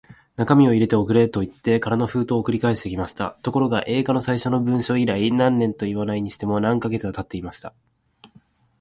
[0.35, 3.37] 中身を入れて送れ、といって空の封筒を送り返してきました。
[3.43, 7.71] ところが、Ａ 課の最初の文書以来、何年とはいわないにしても、何カ月かはたっていました。